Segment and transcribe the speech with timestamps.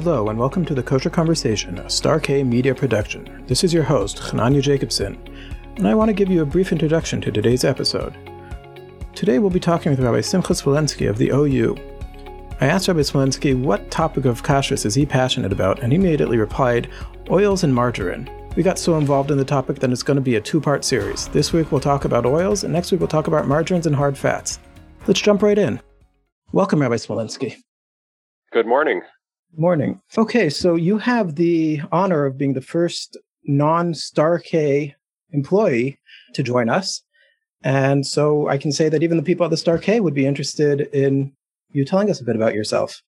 [0.00, 3.42] Hello, and welcome to the Kosher Conversation, a Star K media production.
[3.48, 5.18] This is your host, Hananya Jacobson,
[5.74, 8.14] and I want to give you a brief introduction to today's episode.
[9.16, 11.76] Today we'll be talking with Rabbi Simcha Smolensky of the OU.
[12.60, 16.36] I asked Rabbi Smolensky what topic of kashrus is he passionate about, and he immediately
[16.38, 16.88] replied,
[17.28, 18.30] oils and margarine.
[18.54, 20.84] We got so involved in the topic that it's going to be a two part
[20.84, 21.26] series.
[21.26, 24.16] This week we'll talk about oils, and next week we'll talk about margarines and hard
[24.16, 24.60] fats.
[25.08, 25.80] Let's jump right in.
[26.52, 27.56] Welcome, Rabbi Smolensky.
[28.52, 29.02] Good morning.
[29.56, 30.00] Morning.
[30.16, 34.94] Okay, so you have the honor of being the first non Star K
[35.32, 35.98] employee
[36.34, 37.02] to join us.
[37.64, 40.26] And so I can say that even the people at the Star K would be
[40.26, 41.32] interested in
[41.70, 43.02] you telling us a bit about yourself.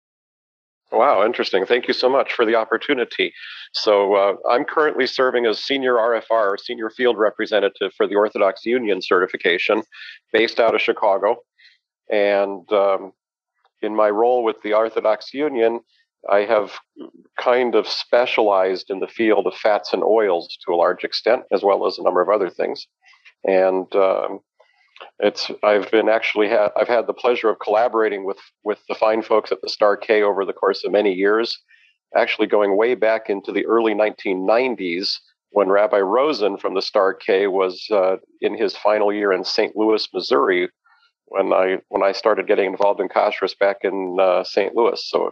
[0.92, 1.66] Wow, interesting.
[1.66, 3.32] Thank you so much for the opportunity.
[3.72, 9.02] So, uh, I'm currently serving as senior RFR, senior field representative for the Orthodox Union
[9.02, 9.82] certification,
[10.32, 11.38] based out of Chicago.
[12.08, 13.12] And um,
[13.82, 15.80] in my role with the Orthodox Union,
[16.30, 16.72] I have
[17.38, 21.62] kind of specialized in the field of fats and oils to a large extent, as
[21.62, 22.86] well as a number of other things.
[23.44, 24.40] And um,
[25.20, 29.22] it's I've been actually had I've had the pleasure of collaborating with with the fine
[29.22, 31.58] folks at the Star K over the course of many years,
[32.16, 35.18] actually going way back into the early 1990s
[35.50, 39.76] when Rabbi Rosen from the Star K was uh, in his final year in St.
[39.76, 40.68] Louis, Missouri,
[41.26, 44.74] when I when I started getting involved in kashrus back in uh, St.
[44.74, 45.02] Louis.
[45.08, 45.30] So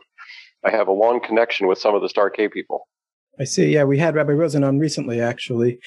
[0.64, 2.88] I have a long connection with some of the Star K people.
[3.38, 3.72] I see.
[3.72, 5.78] Yeah, we had Rabbi Rosen on recently, actually.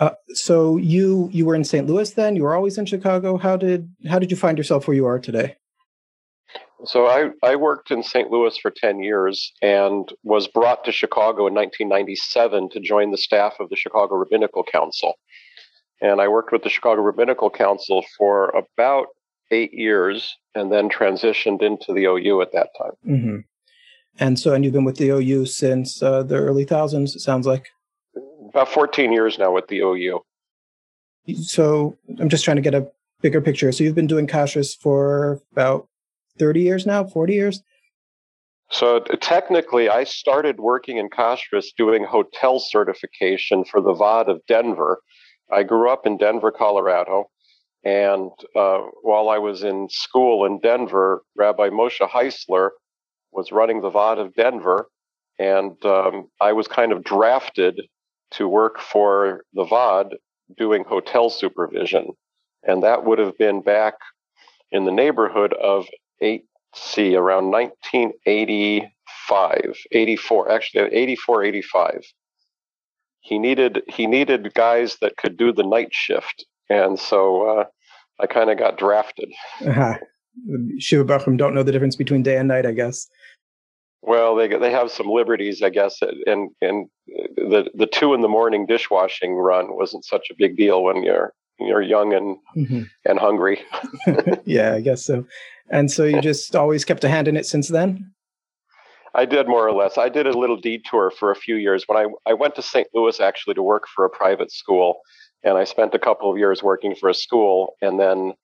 [0.00, 1.86] Uh, so you you were in St.
[1.86, 2.34] Louis then?
[2.36, 3.36] You were always in Chicago.
[3.36, 5.56] How did how did you find yourself where you are today?
[6.86, 8.30] So I, I worked in St.
[8.30, 13.54] Louis for 10 years and was brought to Chicago in 1997 to join the staff
[13.58, 15.14] of the Chicago Rabbinical Council.
[16.02, 19.06] And I worked with the Chicago Rabbinical Council for about
[19.50, 22.92] eight years and then transitioned into the OU at that time.
[23.08, 23.36] Mm-hmm.
[24.18, 27.16] And so, and you've been with the OU since uh, the early thousands.
[27.16, 27.66] It sounds like
[28.48, 30.20] about 14 years now with the OU.
[31.42, 32.86] So I'm just trying to get a
[33.22, 33.72] bigger picture.
[33.72, 35.88] So you've been doing kashrus for about
[36.38, 37.62] 30 years now, 40 years.
[38.70, 45.00] So technically, I started working in kashrus doing hotel certification for the Vaad of Denver.
[45.52, 47.30] I grew up in Denver, Colorado.
[47.84, 52.70] And uh, while I was in school in Denver, Rabbi Moshe Heisler
[53.34, 54.88] was running the Vaad of Denver,
[55.38, 57.80] and um, I was kind of drafted
[58.32, 60.14] to work for the Vaad
[60.56, 62.08] doing hotel supervision.
[62.62, 63.94] And that would have been back
[64.70, 65.86] in the neighborhood of
[66.22, 72.04] 8C around 1985, 84, actually 84, 85.
[73.20, 77.64] He needed he needed guys that could do the night shift, and so uh,
[78.20, 79.30] I kind of got drafted.
[79.66, 79.94] Uh-huh.
[80.78, 83.08] Shiva bochurim don't know the difference between day and night, I guess.
[84.06, 86.88] Well, they they have some liberties, I guess, and and
[87.36, 91.32] the the two in the morning dishwashing run wasn't such a big deal when you're
[91.58, 92.82] you're young and mm-hmm.
[93.06, 93.62] and hungry.
[94.44, 95.24] yeah, I guess so.
[95.70, 98.12] And so you just always kept a hand in it since then.
[99.14, 99.96] I did more or less.
[99.96, 102.88] I did a little detour for a few years when I I went to St.
[102.92, 105.00] Louis actually to work for a private school,
[105.42, 108.34] and I spent a couple of years working for a school, and then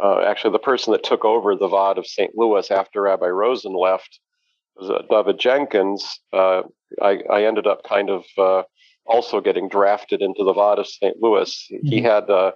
[0.00, 2.30] uh, actually the person that took over the Vaad of St.
[2.36, 4.20] Louis after Rabbi Rosen left
[5.10, 6.20] David Jenkins.
[6.32, 6.62] Uh,
[7.00, 8.62] I, I, ended up kind of uh,
[9.06, 11.16] also getting drafted into the Vaad of St.
[11.20, 11.66] Louis.
[11.72, 11.88] Mm-hmm.
[11.88, 12.52] He had uh,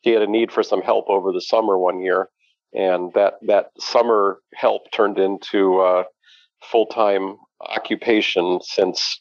[0.00, 2.28] he had a need for some help over the summer one year,
[2.72, 6.04] and that that summer help turned into uh,
[6.62, 9.20] full time occupation since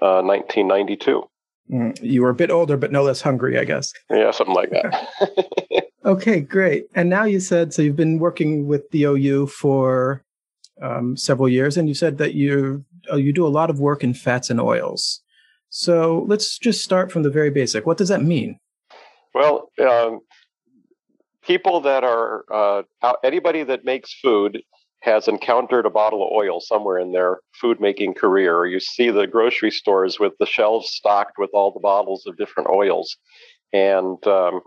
[0.00, 1.22] 1992.
[1.70, 3.92] Mm, you were a bit older, but no less hungry, I guess.
[4.10, 5.84] Yeah, something like that.
[6.04, 6.86] okay, great.
[6.94, 10.24] And now you said so you've been working with the OU for
[10.82, 14.02] um, several years, and you said that you uh, you do a lot of work
[14.04, 15.20] in fats and oils.
[15.68, 17.86] So let's just start from the very basic.
[17.86, 18.58] What does that mean?
[19.34, 20.20] Well, um,
[21.42, 22.82] people that are uh,
[23.22, 24.62] anybody that makes food
[25.02, 29.10] has encountered a bottle of oil somewhere in their food making career, or you see
[29.10, 33.16] the grocery stores with the shelves stocked with all the bottles of different oils,
[33.72, 34.60] and um,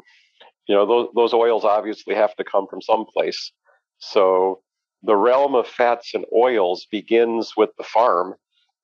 [0.67, 3.51] you know those those oils obviously have to come from someplace.
[3.99, 4.62] So
[5.03, 8.35] the realm of fats and oils begins with the farm,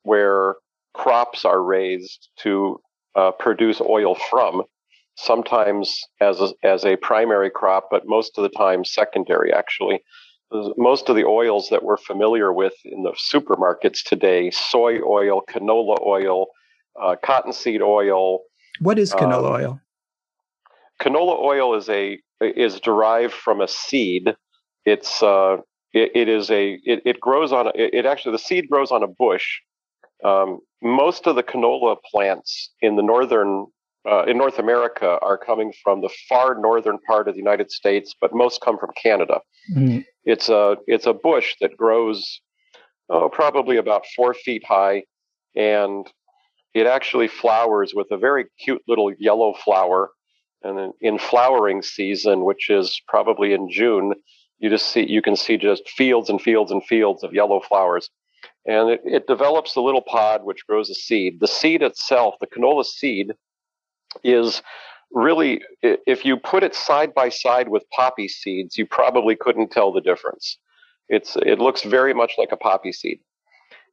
[0.04, 0.56] where
[0.94, 2.81] crops are raised to
[3.16, 4.63] uh, produce oil from,
[5.16, 10.01] sometimes as a, as a primary crop, but most of the time secondary, actually.
[10.77, 15.98] Most of the oils that we're familiar with in the supermarkets today soy oil, canola
[16.06, 16.48] oil,
[17.00, 18.39] uh, cottonseed oil.
[18.80, 19.81] What is canola um, oil?
[21.00, 24.36] Canola oil is a is derived from a seed.
[24.86, 25.57] It's uh,
[25.94, 29.03] it, it is a it, it grows on a, it actually the seed grows on
[29.03, 29.59] a bush
[30.24, 33.68] Um, most of the canola plants in the northern
[34.09, 38.15] uh, in North America are coming from the far northern part of the United States,
[38.19, 39.41] but most come from Canada.
[39.75, 40.06] Mm.
[40.24, 42.42] It's a it's a bush that grows
[43.09, 45.03] oh, probably about four feet high,
[45.56, 46.07] and
[46.74, 50.12] it actually flowers with a very cute little yellow flower.
[50.62, 54.13] And then in flowering season, which is probably in June,
[54.59, 58.09] you just see you can see just fields and fields and fields of yellow flowers.
[58.65, 61.39] And it, it develops a little pod which grows a seed.
[61.39, 63.33] The seed itself, the canola seed,
[64.23, 64.61] is
[65.11, 69.91] really if you put it side by side with poppy seeds, you probably couldn't tell
[69.91, 70.57] the difference.
[71.07, 73.19] It's it looks very much like a poppy seed.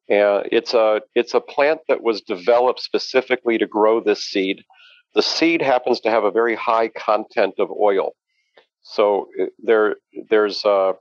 [0.09, 4.65] And it's a it's a plant that was developed specifically to grow this seed.
[5.15, 8.15] The seed happens to have a very high content of oil,
[8.87, 9.29] so
[9.59, 9.97] there
[10.31, 10.93] there's a,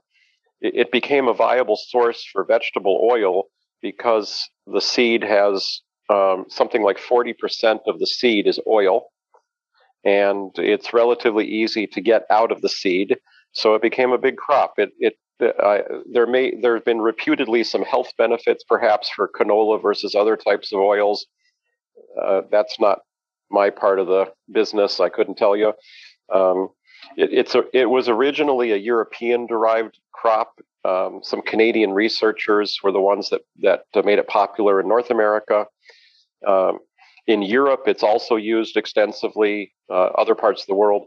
[0.60, 3.44] it became a viable source for vegetable oil
[3.80, 9.06] because the seed has um, something like 40% of the seed is oil,
[10.04, 13.16] and it's relatively easy to get out of the seed.
[13.52, 14.74] So it became a big crop.
[14.78, 15.78] It it uh,
[16.10, 20.72] there may there have been reputedly some health benefits, perhaps for canola versus other types
[20.72, 21.26] of oils.
[22.20, 22.98] Uh, that's not
[23.50, 24.98] my part of the business.
[24.98, 25.72] I couldn't tell you.
[26.34, 26.70] Um,
[27.16, 30.60] it, it's a, it was originally a European derived crop.
[30.84, 35.66] Um, some Canadian researchers were the ones that that made it popular in North America.
[36.46, 36.78] Um,
[37.26, 39.72] in Europe, it's also used extensively.
[39.90, 41.06] Uh, other parts of the world,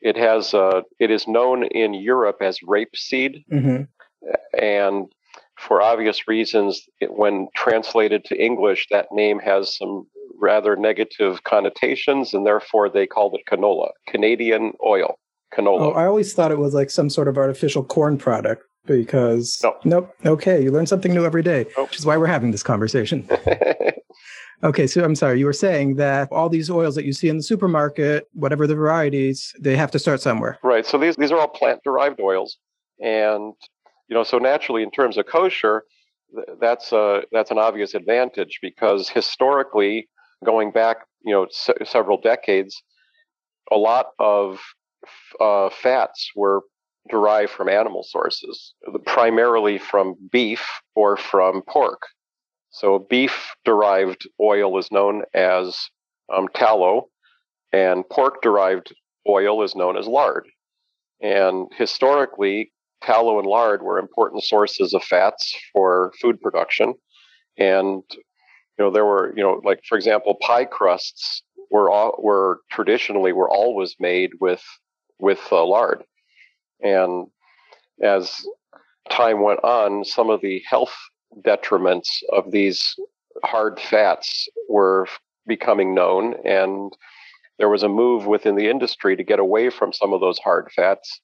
[0.00, 3.84] it has uh, it is known in Europe as rapeseed, mm-hmm.
[4.60, 5.06] and
[5.58, 10.06] for obvious reasons, it, when translated to English, that name has some
[10.38, 15.18] rather negative connotations, and therefore they called it canola, Canadian oil,
[15.56, 15.80] canola.
[15.80, 19.76] Oh, I always thought it was like some sort of artificial corn product because no.
[19.84, 20.14] nope.
[20.26, 21.88] Okay, you learn something new every day, nope.
[21.88, 23.28] which is why we're having this conversation.
[24.64, 27.36] Okay, so I'm sorry, you were saying that all these oils that you see in
[27.36, 30.58] the supermarket, whatever the varieties, they have to start somewhere.
[30.62, 30.86] Right.
[30.86, 32.56] So these these are all plant derived oils,
[32.98, 33.52] and
[34.08, 35.84] you know, so naturally, in terms of kosher,
[36.60, 40.08] that's a that's an obvious advantage because historically,
[40.44, 42.82] going back, you know, se- several decades,
[43.70, 44.60] a lot of
[45.40, 46.62] uh, fats were
[47.10, 48.74] derived from animal sources,
[49.06, 52.02] primarily from beef or from pork.
[52.70, 55.78] So beef derived oil is known as
[56.34, 57.08] um, tallow,
[57.72, 58.94] and pork derived
[59.28, 60.46] oil is known as lard.
[61.20, 62.72] And historically,
[63.02, 66.94] tallow and lard were important sources of fats for food production.
[67.58, 72.60] And you know, there were you know, like for example, pie crusts were all, were
[72.70, 74.62] traditionally were always made with
[75.18, 76.04] with uh, lard.
[76.82, 77.26] And
[78.02, 78.46] as
[79.10, 80.94] time went on, some of the health
[81.42, 82.94] detriments of these
[83.44, 85.06] hard fats were
[85.46, 86.92] becoming known, and
[87.58, 90.70] there was a move within the industry to get away from some of those hard
[90.74, 91.20] fats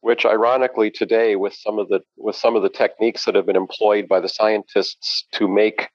[0.00, 3.56] which ironically today with some of the with some of the techniques that have been
[3.56, 5.88] employed by the scientists to make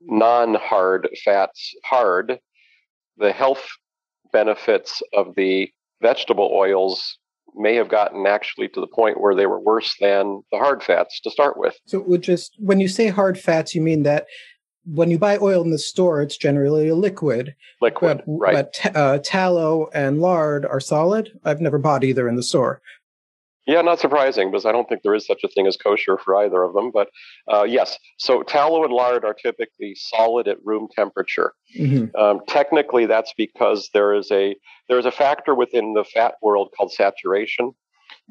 [0.00, 2.38] non-hard fats hard
[3.18, 3.66] the health
[4.32, 5.70] benefits of the
[6.00, 7.18] vegetable oils
[7.56, 11.20] may have gotten actually to the point where they were worse than the hard fats
[11.20, 11.76] to start with.
[11.86, 14.26] So, would just when you say hard fats, you mean that
[14.84, 17.54] when you buy oil in the store, it's generally a liquid.
[17.80, 18.54] Liquid, but, right?
[18.54, 21.38] But t- uh, tallow and lard are solid.
[21.44, 22.80] I've never bought either in the store.
[23.70, 26.34] Yeah, not surprising because I don't think there is such a thing as kosher for
[26.34, 26.90] either of them.
[26.90, 27.08] But
[27.46, 31.52] uh, yes, so tallow and lard are typically solid at room temperature.
[31.78, 32.16] Mm-hmm.
[32.20, 34.56] Um, technically, that's because there is a
[34.88, 37.70] there is a factor within the fat world called saturation.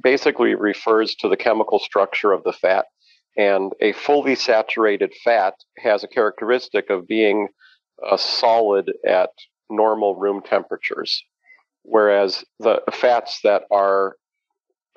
[0.03, 2.87] Basically, refers to the chemical structure of the fat,
[3.37, 7.47] and a fully saturated fat has a characteristic of being
[8.11, 9.29] a solid at
[9.69, 11.23] normal room temperatures,
[11.83, 14.17] whereas the fats that are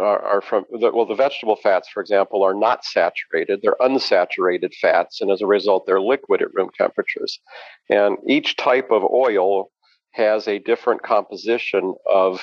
[0.02, 3.60] are, are from well the vegetable fats for example are not saturated.
[3.62, 7.40] They're unsaturated fats and as a result they're liquid at room temperatures.
[7.88, 9.70] And each type of oil
[10.12, 12.42] has a different composition of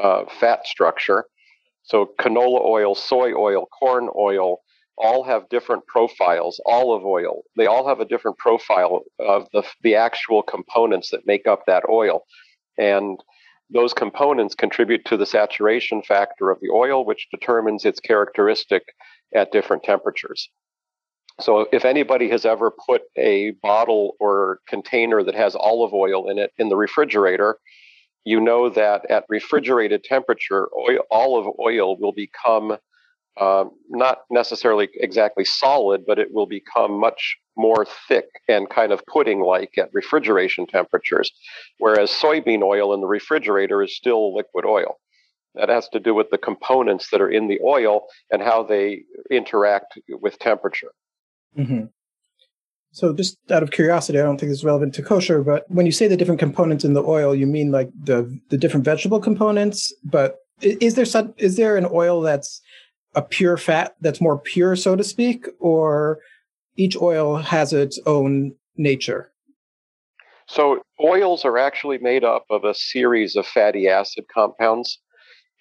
[0.00, 1.24] uh, fat structure.
[1.82, 4.60] So canola oil soy oil corn oil
[4.98, 7.42] all have different profiles olive oil.
[7.56, 11.84] They all have a different profile of the, the actual components that make up that
[11.88, 12.24] oil.
[12.76, 13.18] And
[13.70, 18.82] those components contribute to the saturation factor of the oil, which determines its characteristic
[19.34, 20.48] at different temperatures.
[21.40, 26.38] So, if anybody has ever put a bottle or container that has olive oil in
[26.38, 27.58] it in the refrigerator,
[28.24, 32.76] you know that at refrigerated temperature, oil, olive oil will become
[33.40, 39.04] um, not necessarily exactly solid, but it will become much more thick and kind of
[39.06, 41.32] pudding like at refrigeration temperatures,
[41.78, 44.98] whereas soybean oil in the refrigerator is still liquid oil.
[45.54, 49.02] That has to do with the components that are in the oil and how they
[49.30, 50.92] interact with temperature.
[51.56, 51.86] Mm-hmm.
[52.92, 55.92] So, just out of curiosity, I don't think is relevant to kosher, but when you
[55.92, 59.92] say the different components in the oil, you mean like the the different vegetable components.
[60.04, 62.60] But is there some, is there an oil that's
[63.18, 66.20] a pure fat that's more pure, so to speak, or
[66.76, 69.32] each oil has its own nature?
[70.46, 75.00] So, oils are actually made up of a series of fatty acid compounds.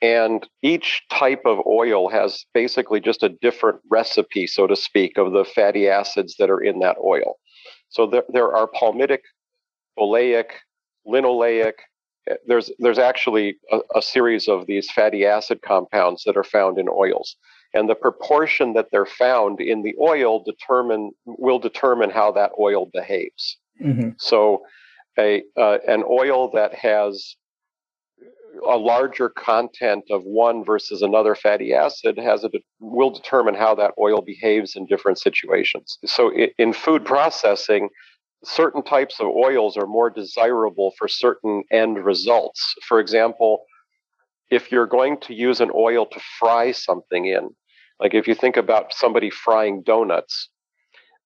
[0.04, 5.34] And each type of oil has basically just a different recipe, so to speak, of
[5.34, 7.38] the fatty acids that are in that oil.
[7.90, 9.22] So there, there are palmitic,
[9.98, 10.52] oleic,
[11.08, 11.74] linoleic.
[12.46, 16.88] There's there's actually a, a series of these fatty acid compounds that are found in
[16.90, 17.36] oils,
[17.74, 22.90] and the proportion that they're found in the oil determine will determine how that oil
[22.94, 23.58] behaves.
[23.84, 24.10] Mm-hmm.
[24.18, 24.64] So,
[25.18, 27.36] a uh, an oil that has
[28.68, 33.94] a larger content of one versus another fatty acid has a will determine how that
[34.00, 35.98] oil behaves in different situations.
[36.06, 37.90] So in food processing,
[38.44, 42.76] certain types of oils are more desirable for certain end results.
[42.88, 43.64] For example,
[44.50, 47.50] if you're going to use an oil to fry something in,
[48.00, 50.50] like if you think about somebody frying donuts,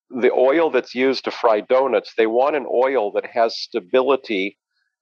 [0.10, 4.58] the oil that's used to fry donuts, they want an oil that has stability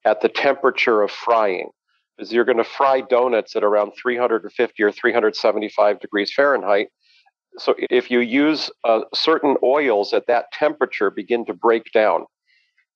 [0.06, 1.70] at the temperature of frying
[2.16, 6.90] Because you're going to fry donuts at around 350 or 375 degrees Fahrenheit.
[7.58, 12.26] So if you use uh, certain oils at that temperature begin to break down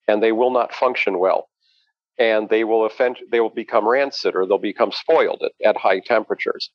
[0.08, 1.50] and they will not function well
[2.20, 6.00] and they will offend, they will become rancid or they'll become spoiled at, at high
[6.00, 6.70] temperatures.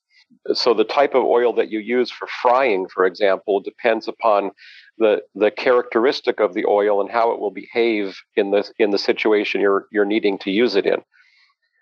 [0.53, 4.51] So the type of oil that you use for frying, for example, depends upon
[4.97, 8.97] the, the characteristic of the oil and how it will behave in the in the
[8.99, 11.01] situation you're you're needing to use it in.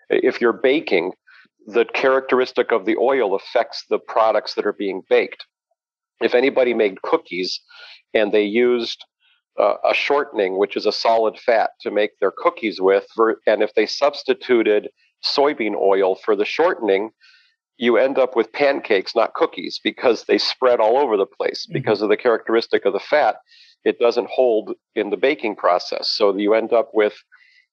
[0.08, 1.12] If you're baking,
[1.66, 5.44] the characteristic of the oil affects the products that are being baked.
[6.20, 7.60] If anybody made cookies
[8.14, 9.04] and they used
[9.58, 13.06] uh, a shortening, which is a solid fat, to make their cookies with,
[13.46, 14.88] and if they substituted
[15.24, 17.10] soybean oil for the shortening,
[17.76, 21.74] you end up with pancakes, not cookies, because they spread all over the place mm-hmm.
[21.74, 23.36] because of the characteristic of the fat.
[23.84, 26.10] It doesn't hold in the baking process.
[26.10, 27.14] So you end up with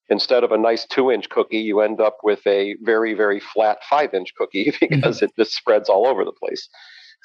[0.08, 3.78] instead of a nice two inch cookie, you end up with a very, very flat
[3.88, 6.68] five inch cookie because it just spreads all over the place.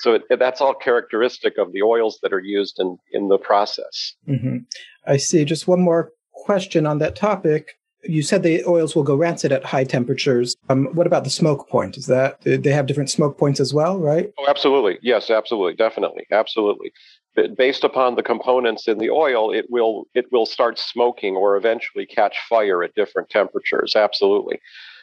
[0.02, 4.14] So it, that's all characteristic of the oils that are used in, in the process.
[4.28, 4.58] Mm-hmm.
[5.06, 5.46] I see.
[5.46, 7.78] Just one more question on that topic.
[8.04, 10.56] You said the oils will go rancid at high temperatures.
[10.70, 11.98] Um, what about the smoke point?
[11.98, 14.32] Is that they have different smoke points as well, right?
[14.40, 14.98] Oh, absolutely.
[15.04, 16.92] Yes, absolutely, definitely, absolutely
[17.58, 22.06] based upon the components in the oil, it will it will start smoking or eventually
[22.06, 23.96] catch fire at different temperatures.
[23.96, 24.60] Absolutely.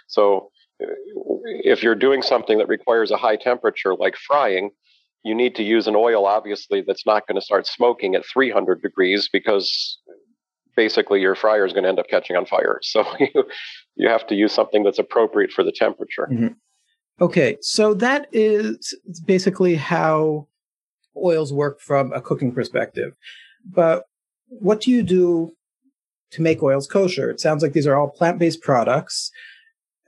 [0.06, 0.50] So,
[0.82, 0.86] uh,
[1.44, 4.70] if you're doing something that requires a high temperature, like frying,
[5.24, 8.80] you need to use an oil, obviously, that's not going to start smoking at 300
[8.82, 9.98] degrees because
[10.76, 12.78] basically your fryer is going to end up catching on fire.
[12.82, 13.44] So you
[13.96, 16.28] you have to use something that's appropriate for the temperature.
[16.30, 16.54] Mm-hmm.
[17.20, 18.94] Okay, so that is
[19.26, 20.46] basically how
[21.16, 23.12] oils work from a cooking perspective.
[23.68, 24.04] But
[24.46, 25.52] what do you do
[26.30, 27.28] to make oils kosher?
[27.28, 29.32] It sounds like these are all plant based products,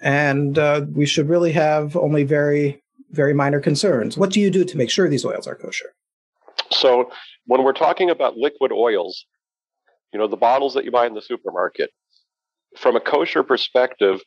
[0.01, 4.17] and uh, we should really have only very, very minor concerns.
[4.17, 5.95] What do you do to make sure these oils are kosher?
[6.71, 7.11] So,
[7.47, 9.25] when we're talking about liquid oils,
[10.13, 11.91] you know, the bottles that you buy in the supermarket,
[12.77, 14.21] from a kosher perspective,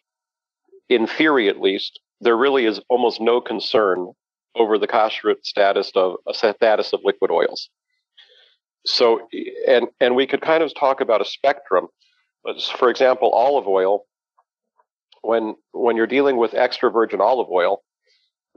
[0.90, 4.12] in theory at least, there really is almost no concern
[4.56, 7.70] over the kosher status of a status of liquid oils.
[8.86, 9.28] So,
[9.68, 11.88] and and we could kind of talk about a spectrum.
[12.44, 14.06] But for example, olive oil.
[15.22, 17.82] When when you're dealing with extra virgin olive oil,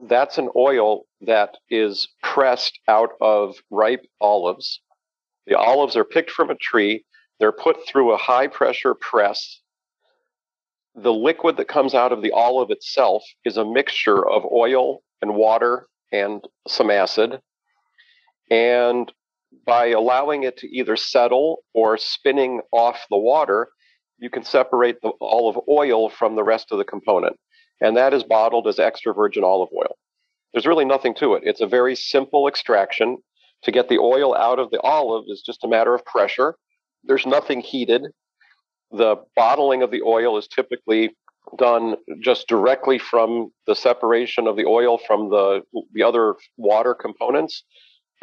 [0.02, 4.80] that's an oil that is pressed out of ripe olives.
[5.46, 7.04] The olives are picked from a tree.
[7.40, 9.60] They're put through a high pressure press.
[10.94, 15.34] The liquid that comes out of the olive itself is a mixture of oil and
[15.34, 17.40] water and some acid.
[18.50, 19.12] And
[19.66, 23.68] by allowing it to either settle or spinning off the water,
[24.18, 27.36] you can separate the olive oil from the rest of the component.
[27.80, 29.96] And that is bottled as extra virgin olive oil.
[30.52, 31.42] There's really nothing to it.
[31.44, 33.18] It's a very simple extraction.
[33.62, 36.56] To get the oil out of the olive is just a matter of pressure.
[37.04, 38.02] There's nothing heated.
[38.90, 41.16] The bottling of the oil is typically
[41.58, 47.64] done just directly from the separation of the oil from the the other water components,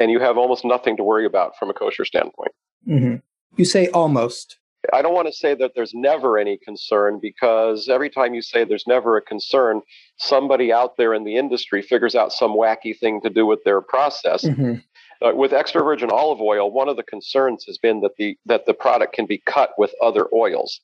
[0.00, 2.52] and you have almost nothing to worry about from a kosher standpoint.
[2.88, 3.16] Mm-hmm.
[3.56, 4.58] You say almost.
[4.92, 8.64] I don't want to say that there's never any concern because every time you say
[8.64, 9.82] there's never a concern,
[10.18, 13.80] somebody out there in the industry figures out some wacky thing to do with their
[13.80, 14.44] process.
[14.44, 14.74] Mm-hmm.
[15.24, 18.66] Uh, with extra virgin olive oil, one of the concerns has been that the that
[18.66, 20.80] the product can be cut with other oils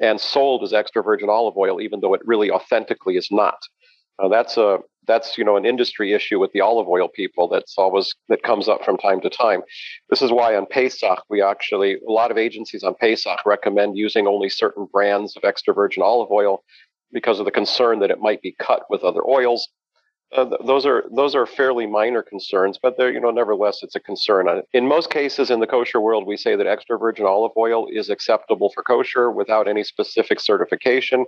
[0.00, 3.58] and sold as extra virgin olive oil, even though it really authentically is not.
[4.18, 8.14] That's a that's you know an industry issue with the olive oil people that's always
[8.28, 9.62] that comes up from time to time.
[10.10, 14.26] This is why on Pesach we actually a lot of agencies on Pesach recommend using
[14.26, 16.62] only certain brands of extra virgin olive oil
[17.12, 19.68] because of the concern that it might be cut with other oils.
[20.34, 24.00] Uh, those are those are fairly minor concerns, but they're you know nevertheless it's a
[24.00, 24.48] concern.
[24.48, 27.86] Uh, in most cases in the kosher world, we say that extra virgin olive oil
[27.92, 31.24] is acceptable for kosher without any specific certification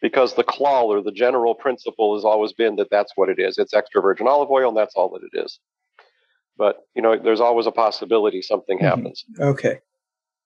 [0.00, 3.58] because the klal or the general principle has always been that that's what it is.
[3.58, 5.58] It's extra virgin olive oil, and that's all that it is.
[6.56, 8.86] But you know, there's always a possibility something mm-hmm.
[8.86, 9.24] happens.
[9.40, 9.80] Okay.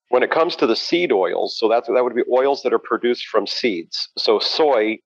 [0.08, 2.80] When it comes to the seed oils, so that's that would be oils that are
[2.80, 4.08] produced from seeds.
[4.18, 4.98] So soy,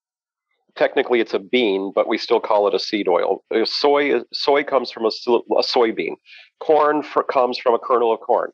[0.76, 3.44] technically it's a bean, but we still call it a seed oil.
[3.54, 6.14] Uh, soy soy comes from a, a soybean.
[6.60, 8.50] Corn for, comes from a kernel of corn.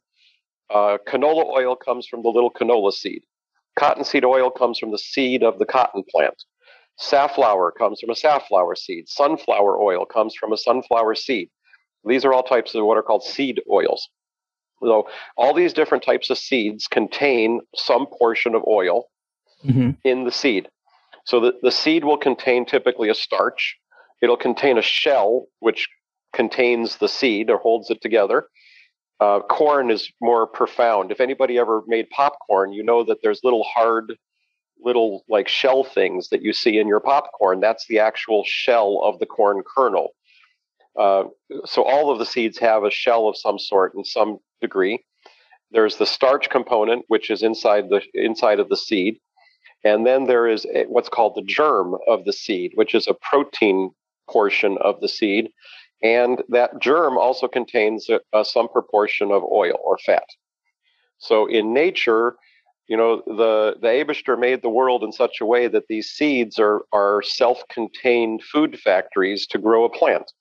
[0.70, 3.22] Uh, canola oil comes from the little canola seed.
[3.76, 6.44] Cottonseed oil comes from the seed of the cotton plant.
[6.98, 9.08] Safflower comes from a safflower seed.
[9.08, 11.48] Sunflower oil comes from a sunflower seed.
[12.04, 14.08] These are all types of what are called seed oils.
[14.82, 19.04] So all these different types of seeds contain some portion of oil
[19.64, 19.90] mm-hmm.
[20.04, 20.68] in the seed.
[21.24, 23.76] So the, the seed will contain typically a starch.
[24.22, 25.88] It'll contain a shell, which
[26.32, 28.46] contains the seed or holds it together.
[29.20, 31.12] Uh, corn is more profound.
[31.12, 34.16] If anybody ever made popcorn, you know that there's little hard,
[34.82, 37.60] little like shell things that you see in your popcorn.
[37.60, 40.08] That's the actual shell of the corn kernel.
[40.98, 41.24] Uh,
[41.66, 45.04] so all of the seeds have a shell of some sort in some degree.
[45.70, 49.18] There's the starch component, which is inside the inside of the seed,
[49.84, 53.14] and then there is a, what's called the germ of the seed, which is a
[53.14, 53.90] protein
[54.28, 55.50] portion of the seed
[56.02, 60.24] and that germ also contains a, some proportion of oil or fat.
[61.18, 62.36] So in nature,
[62.88, 66.58] you know, the the Aibishter made the world in such a way that these seeds
[66.58, 70.32] are are self-contained food factories to grow a plant.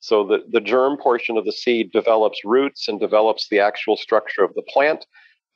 [0.00, 4.42] So the, the germ portion of the seed develops roots and develops the actual structure
[4.42, 5.04] of the plant.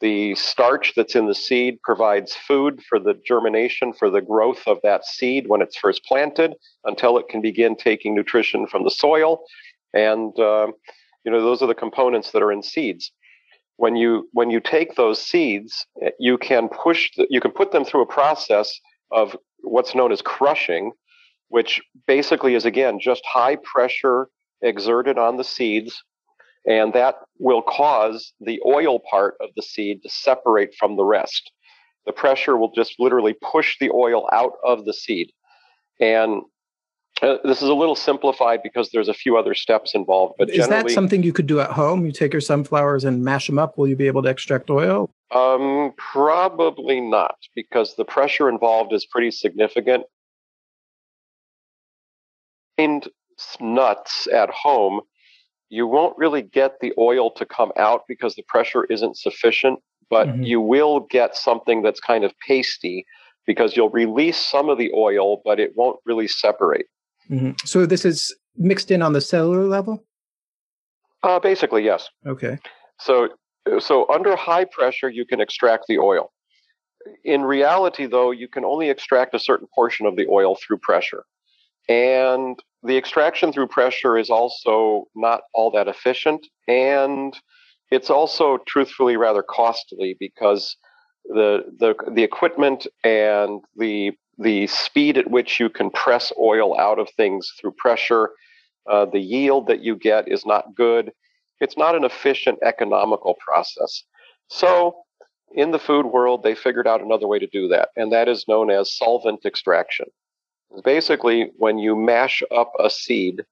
[0.01, 4.79] The starch that's in the seed provides food for the germination, for the growth of
[4.83, 6.55] that seed when it's first planted
[6.85, 9.45] until it can begin taking nutrition from the soil.
[9.93, 10.69] And, uh,
[11.25, 13.13] you know, those are the components that are in seeds.
[13.77, 15.87] When you, when you take those seeds,
[16.19, 18.79] you can push, the, you can put them through a process
[19.11, 20.93] of what's known as crushing,
[21.49, 24.29] which basically is again just high pressure
[24.63, 26.03] exerted on the seeds
[26.67, 31.51] and that will cause the oil part of the seed to separate from the rest.
[32.07, 35.31] The pressure will just literally push the oil out of the seed.
[36.01, 36.43] And
[37.23, 40.35] uh, this is a little simplified because there's a few other steps involved.
[40.39, 42.05] But is that something you could do at home?
[42.05, 43.79] You take your sunflowers and mash them up.
[43.79, 45.11] Will you be able to extract oil?
[45.31, 50.05] Um, probably not, because the pressure involved is pretty significant.
[52.77, 53.09] And
[53.61, 55.01] nuts at home
[55.75, 60.29] you won't really get the oil to come out because the pressure isn't sufficient, but
[60.29, 60.45] mm-hmm.
[60.45, 63.05] you will get something that's kind of pasty
[63.45, 66.87] because you'll release some of the oil, but it won't really separate.
[67.29, 67.53] Mm-hmm.
[67.65, 70.05] So this is mixed in on the cellular level?
[71.25, 72.09] Uh, basically, yes.
[72.25, 72.59] Okay.
[73.01, 73.31] So,
[73.81, 76.31] so under high pressure, you can extract the oil.
[77.25, 81.25] In reality, though, you can only extract a certain portion of the oil through pressure.
[81.89, 86.47] And the extraction through pressure is also not all that efficient.
[86.69, 87.37] And
[87.91, 90.77] it's also truthfully rather costly because
[91.27, 96.99] the, the, the equipment and the, the speed at which you can press oil out
[96.99, 98.31] of things through pressure,
[98.91, 101.13] uh, the yield that you get is not good.
[101.61, 104.03] It's not an efficient economical process.
[104.49, 104.97] So,
[105.53, 108.45] in the food world, they figured out another way to do that, and that is
[108.49, 110.07] known as solvent extraction.
[110.83, 113.45] Basically, when you mash up a seed,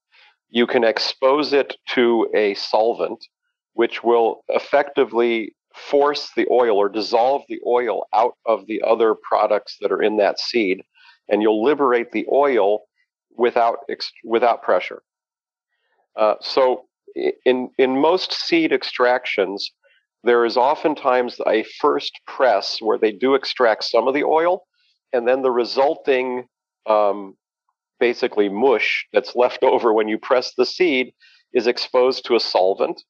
[0.51, 3.25] you can expose it to a solvent,
[3.75, 9.79] which will effectively force the oil or dissolve the oil out of the other products
[9.81, 10.83] that are in that seed,
[11.29, 12.83] and you'll liberate the oil
[13.37, 13.79] without
[14.25, 15.03] without pressure.
[16.17, 16.85] Uh, so,
[17.47, 19.71] in in most seed extractions,
[20.25, 24.67] there is oftentimes a first press where they do extract some of the oil,
[25.13, 26.47] and then the resulting
[26.87, 27.37] um,
[28.01, 31.13] basically mush that's left over when you press the seed
[31.53, 33.03] is exposed to a solvent.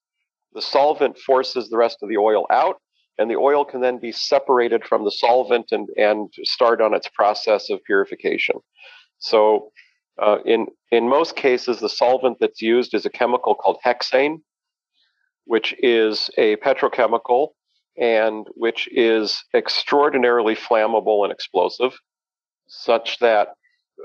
[0.55, 2.77] The solvent forces the rest of the oil out,
[3.19, 7.09] and the oil can then be separated from the solvent and, and start on its
[7.09, 8.57] process of purification.
[9.19, 9.71] So,
[10.21, 14.43] uh, in, in most cases, the solvent that's used is a chemical called hexane,
[15.45, 17.49] which is a petrochemical
[17.97, 21.93] and which is extraordinarily flammable and explosive,
[22.67, 23.49] such that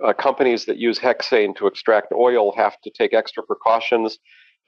[0.05, 4.17] uh, companies that use hexane to extract oil have to take extra precautions.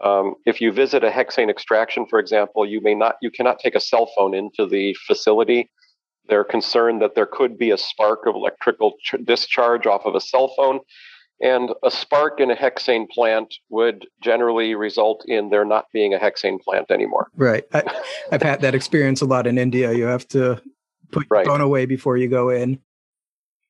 [0.02, 3.76] Um, if you visit a hexane extraction, for example, you may not, you cannot take
[3.76, 5.70] a cell phone into the facility.
[6.28, 10.22] They're concerned that there could be a spark of electrical ch- discharge off of a
[10.22, 10.80] cell phone,
[11.42, 16.18] and a spark in a hexane plant would generally result in there not being a
[16.18, 17.28] hexane plant anymore.
[17.36, 17.66] Right.
[17.74, 17.84] I,
[18.32, 19.92] have had that experience a lot in India.
[19.94, 20.62] You have to
[21.12, 21.46] put right.
[21.46, 22.80] your phone away before you go in.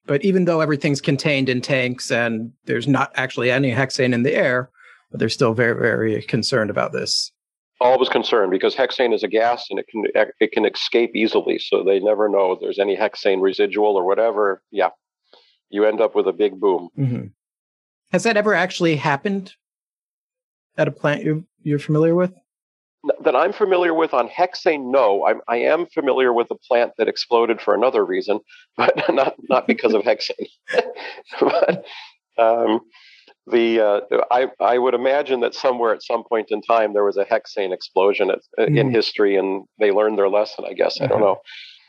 [0.09, 4.33] But even though everything's contained in tanks and there's not actually any hexane in the
[4.33, 4.71] air,
[5.11, 7.31] but they're still very, very concerned about this.
[7.79, 10.05] Always concerned because hexane is a gas and it can
[10.39, 11.59] it can escape easily.
[11.59, 14.63] So they never know if there's any hexane residual or whatever.
[14.71, 14.89] Yeah,
[15.69, 16.89] you end up with a big boom.
[16.97, 17.27] Mm-hmm.
[18.11, 19.53] Has that ever actually happened
[20.75, 22.33] at a plant you you're familiar with?
[23.23, 25.25] That I'm familiar with on hexane, no.
[25.25, 28.39] I'm, I am familiar with a plant that exploded for another reason,
[28.77, 30.49] but not not because of hexane.
[31.39, 31.85] but
[32.37, 32.81] um,
[33.47, 37.17] the uh, I I would imagine that somewhere at some point in time there was
[37.17, 38.77] a hexane explosion at, mm.
[38.77, 40.65] in history, and they learned their lesson.
[40.67, 41.33] I guess I don't uh-huh.
[41.33, 41.41] know.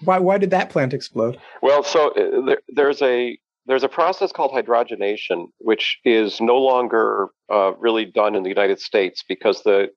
[0.04, 1.38] Why why did that plant explode?
[1.62, 7.28] Well, so uh, there, there's a there's a process called hydrogenation, which is no longer
[7.52, 9.90] uh, really done in the United States because the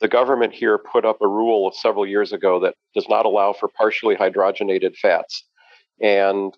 [0.00, 3.68] the government here put up a rule several years ago that does not allow for
[3.68, 5.44] partially hydrogenated fats.
[6.00, 6.56] And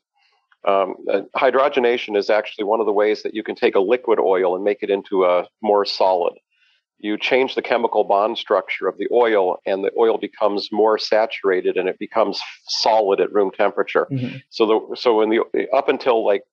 [0.67, 4.21] um, uh, hydrogenation is actually one of the ways that you can take a liquid
[4.21, 6.35] oil and make it into a more solid.
[6.99, 11.77] You change the chemical bond structure of the oil, and the oil becomes more saturated
[11.77, 14.07] and it becomes solid at room temperature.
[14.13, 14.37] Mm-hmm.
[14.51, 15.41] So, the, so in the
[15.75, 16.45] up until like,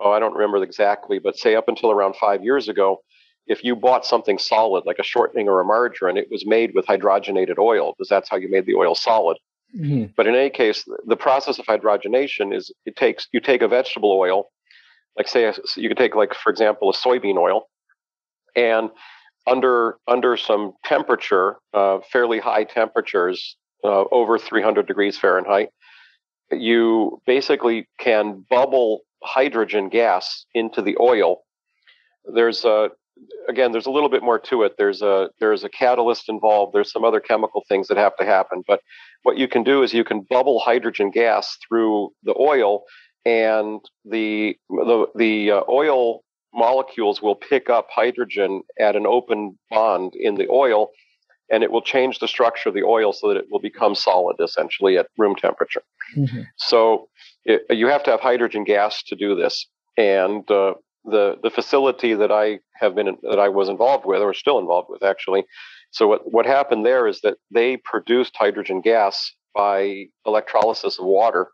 [0.00, 3.02] oh, I don't remember exactly, but say up until around five years ago,
[3.46, 6.86] if you bought something solid like a shortening or a margarine, it was made with
[6.86, 9.38] hydrogenated oil because that's how you made the oil solid.
[9.76, 10.12] Mm-hmm.
[10.16, 14.12] But in any case, the process of hydrogenation is it takes you take a vegetable
[14.12, 14.50] oil,
[15.16, 17.68] like say you could take like for example a soybean oil,
[18.54, 18.90] and
[19.46, 25.70] under under some temperature, uh, fairly high temperatures, uh, over 300 degrees Fahrenheit,
[26.50, 31.42] you basically can bubble hydrogen gas into the oil.
[32.32, 32.90] There's a
[33.48, 34.74] again, there's a little bit more to it.
[34.78, 36.74] There's a there's a catalyst involved.
[36.74, 38.62] There's some other chemical things that have to happen.
[38.66, 38.80] But
[39.22, 42.82] what you can do is you can bubble hydrogen gas through the oil,
[43.24, 46.22] and the the the uh, oil
[46.54, 50.90] molecules will pick up hydrogen at an open bond in the oil,
[51.50, 54.36] and it will change the structure of the oil so that it will become solid
[54.42, 55.82] essentially at room temperature.
[56.16, 56.42] Mm-hmm.
[56.56, 57.08] So
[57.44, 60.74] it, you have to have hydrogen gas to do this, and uh,
[61.06, 64.88] the the facility that I have been that I was involved with, or still involved
[64.90, 65.44] with, actually.
[65.90, 71.48] So what what happened there is that they produced hydrogen gas by electrolysis of water.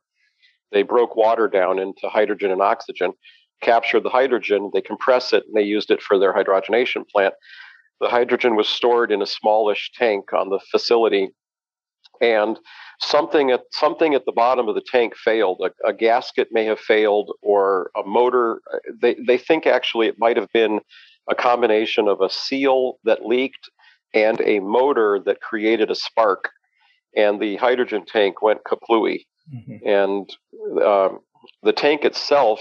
[0.72, 3.12] They broke water down into hydrogen and oxygen,
[3.60, 7.34] captured the hydrogen, they compress it, and they used it for their hydrogenation plant.
[8.00, 11.30] The hydrogen was stored in a smallish tank on the facility,
[12.22, 12.58] and
[13.00, 15.60] something at something at the bottom of the tank failed.
[15.60, 18.62] A, a, gasket may have failed, or a motor.
[19.00, 20.80] They they think actually it might have been
[21.28, 23.68] a combination of a seal that leaked
[24.14, 26.50] and a motor that created a spark,
[27.16, 29.26] and the hydrogen tank went kaplooey.
[29.52, 29.86] Mm-hmm.
[29.86, 30.30] And
[30.82, 31.20] um,
[31.62, 32.60] the tank itself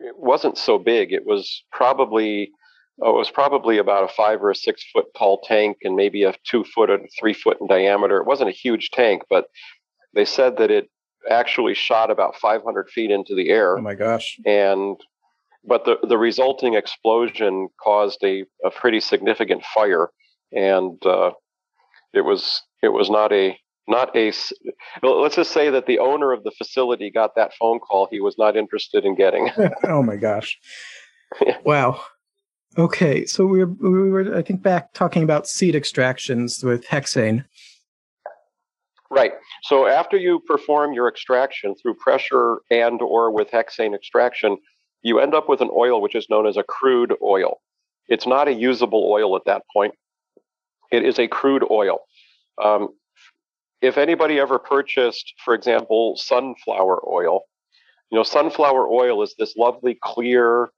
[0.00, 1.12] it wasn't so big.
[1.12, 2.50] It was probably
[3.02, 6.22] Oh, it was probably about a five or a six foot tall tank and maybe
[6.22, 8.18] a two foot or three foot in diameter.
[8.18, 9.46] It wasn't a huge tank, but
[10.14, 10.88] they said that it
[11.30, 13.78] actually shot about 500 feet into the air.
[13.78, 14.38] Oh my gosh.
[14.46, 14.96] And,
[15.66, 20.10] but the, the resulting explosion caused a, a pretty significant fire.
[20.52, 21.32] And, uh,
[22.12, 24.32] it was, it was not a, not a,
[25.02, 28.36] let's just say that the owner of the facility got that phone call he was
[28.38, 29.50] not interested in getting.
[29.84, 30.58] oh my gosh.
[31.64, 32.00] Wow.
[32.76, 37.44] Okay, so we were, we were, I think, back talking about seed extractions with hexane.
[39.10, 39.32] Right.
[39.62, 44.56] So after you perform your extraction through pressure and or with hexane extraction,
[45.02, 47.60] you end up with an oil which is known as a crude oil.
[48.08, 49.94] It's not a usable oil at that point.
[50.90, 52.00] It is a crude oil.
[52.62, 52.88] Um,
[53.80, 57.42] if anybody ever purchased, for example, sunflower oil,
[58.10, 60.70] You know, sunflower oil is this lovely, clear,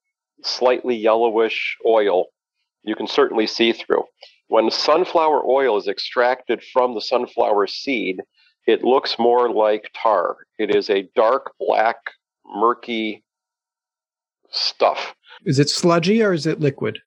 [0.43, 2.27] slightly yellowish oil
[2.87, 4.05] you can certainly see through.
[4.49, 8.21] When sunflower oil is extracted from the sunflower seed,
[8.67, 10.37] it looks more like tar.
[10.59, 11.97] It is a dark black,
[12.47, 13.25] murky
[14.51, 15.15] stuff.
[15.45, 17.01] Is it sludgy or is it liquid?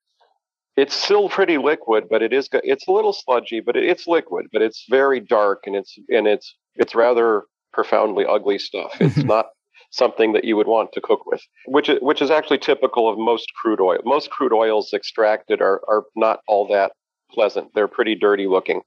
[0.75, 4.61] It's still pretty liquid, but it is it's a little sludgy, but it's liquid, but
[4.61, 8.95] it's very dark and it's and it's it's rather profoundly ugly stuff.
[8.99, 9.47] It's not
[9.91, 13.17] something that you would want to cook with, which is, which is actually typical of
[13.17, 13.99] most crude oil.
[14.05, 16.91] Most crude oils extracted are are not all that
[17.31, 17.69] pleasant.
[17.73, 18.81] They're pretty dirty looking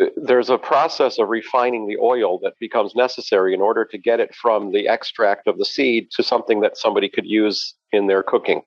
[0.00, 4.20] uh, there's a process of refining the oil that becomes necessary in order to get
[4.20, 8.22] it from the extract of the seed to something that somebody could use in their
[8.22, 8.62] cooking.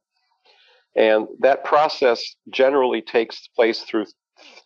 [0.95, 4.07] And that process generally takes place through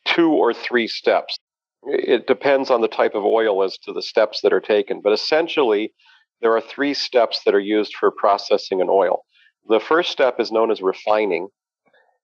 [0.06, 1.38] two or three steps.
[1.84, 5.14] It depends on the type of oil as to the steps that are taken, but
[5.14, 5.94] essentially,
[6.42, 9.26] there are three steps that are used for processing an oil.
[9.68, 11.48] The first step is known as refining,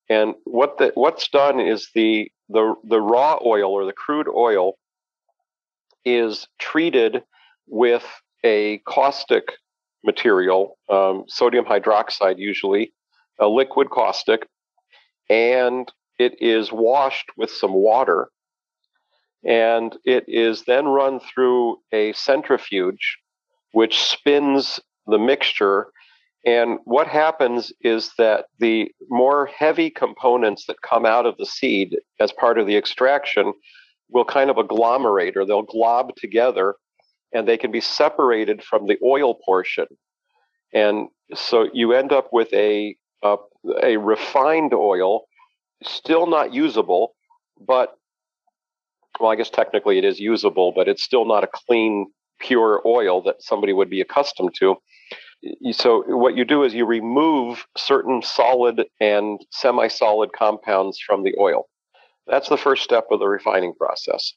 [0.09, 4.73] and what the, what's done is the, the, the raw oil or the crude oil
[6.03, 7.23] is treated
[7.67, 8.05] with
[8.43, 9.53] a caustic
[10.03, 12.93] material, um, sodium hydroxide usually,
[13.39, 14.47] a liquid caustic,
[15.29, 18.29] and it is washed with some water.
[19.43, 23.17] And it is then run through a centrifuge,
[23.71, 25.87] which spins the mixture
[26.45, 31.97] and what happens is that the more heavy components that come out of the seed
[32.19, 33.53] as part of the extraction
[34.09, 36.75] will kind of agglomerate or they'll glob together
[37.33, 39.85] and they can be separated from the oil portion.
[40.73, 43.37] And so you end up with a, a,
[43.83, 45.25] a refined oil,
[45.83, 47.13] still not usable,
[47.59, 47.95] but
[49.19, 52.07] well, I guess technically it is usable, but it's still not a clean,
[52.41, 54.75] pure oil that somebody would be accustomed to
[55.71, 61.67] so what you do is you remove certain solid and semi-solid compounds from the oil.
[62.27, 64.33] That's the first step of the refining process.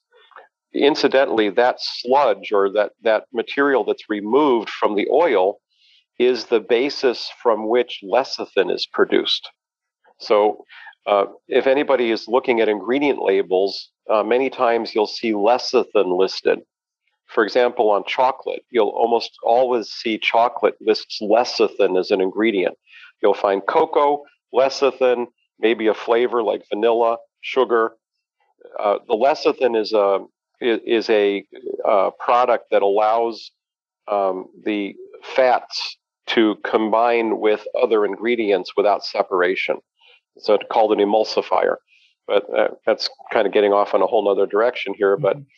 [0.72, 5.58] Incidentally, that sludge or that, that material that's removed from the oil
[6.18, 9.48] is the basis from which lecithin is produced.
[10.18, 10.64] So,
[11.06, 16.60] uh, if anybody is looking at ingredient labels, uh, many times you'll see lecithin listed.
[17.34, 22.76] For example, on chocolate, you'll almost always see chocolate lists lecithin as an ingredient.
[23.20, 24.22] You'll find cocoa,
[24.54, 25.26] lecithin,
[25.58, 27.94] maybe a flavor like vanilla, sugar.
[28.78, 30.20] Uh, the lecithin is a
[30.60, 31.44] is a
[31.84, 33.50] uh, product that allows
[34.06, 39.78] um, the fats to combine with other ingredients without separation.
[40.38, 41.76] So it's called an emulsifier.
[42.28, 45.16] But uh, that's kind of getting off on a whole other direction here.
[45.16, 45.48] But mm-hmm.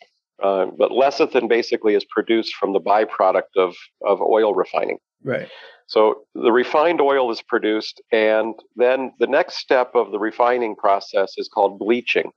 [0.43, 4.97] Uh, but lecithin basically is produced from the byproduct of, of oil refining.
[5.23, 5.49] Right.
[5.87, 11.33] So the refined oil is produced, and then the next step of the refining process
[11.37, 12.31] is called bleaching.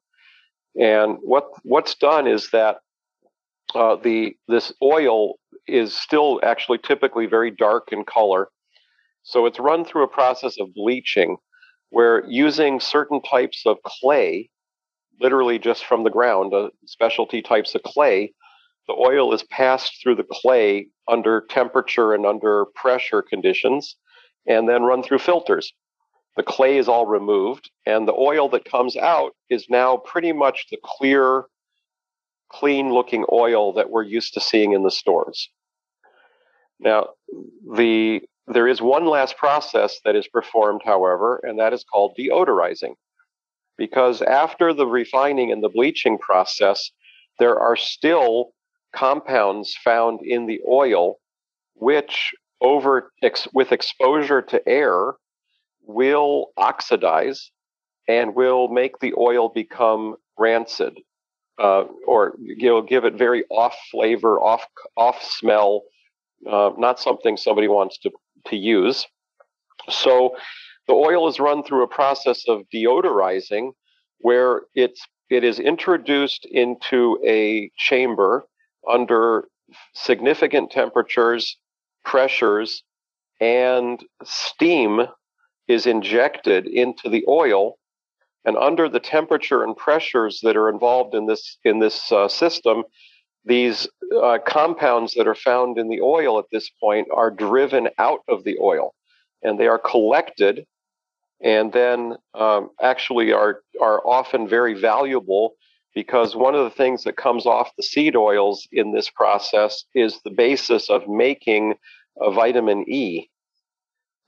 [0.80, 2.76] And what what's done is that
[3.74, 5.34] uh, the this oil
[5.66, 8.48] is still actually typically very dark in color.
[9.24, 11.36] So it's run through a process of bleaching,
[11.90, 14.48] where using certain types of clay
[15.20, 18.32] literally just from the ground, uh, specialty types of clay.
[18.88, 23.96] The oil is passed through the clay under temperature and under pressure conditions
[24.46, 25.72] and then run through filters.
[26.36, 30.66] The clay is all removed, and the oil that comes out is now pretty much
[30.70, 31.44] the clear,
[32.48, 35.50] clean looking oil that we're used to seeing in the stores.
[36.78, 37.08] Now,
[37.74, 42.94] the there is one last process that is performed, however, and that is called deodorizing
[43.80, 46.90] because after the refining and the bleaching process,
[47.38, 48.50] there are still
[48.94, 51.16] compounds found in the oil
[51.76, 55.14] which over ex, with exposure to air
[55.86, 57.50] will oxidize
[58.06, 60.98] and will make the oil become rancid
[61.58, 64.66] uh, or you'll give it very off flavor off
[64.98, 65.84] off smell
[66.46, 68.10] uh, not something somebody wants to
[68.46, 69.06] to use.
[69.88, 70.34] So
[70.90, 73.70] the oil is run through a process of deodorizing
[74.18, 78.44] where it's it is introduced into a chamber
[78.90, 79.44] under
[79.94, 81.56] significant temperatures,
[82.04, 82.82] pressures,
[83.40, 85.02] and steam
[85.68, 87.76] is injected into the oil.
[88.44, 92.82] And under the temperature and pressures that are involved in this in this uh, system,
[93.44, 93.86] these
[94.20, 98.42] uh, compounds that are found in the oil at this point are driven out of
[98.42, 98.92] the oil,
[99.44, 100.66] and they are collected
[101.42, 105.54] and then um, actually are are often very valuable
[105.94, 110.20] because one of the things that comes off the seed oils in this process is
[110.24, 111.74] the basis of making
[112.20, 113.28] a vitamin E,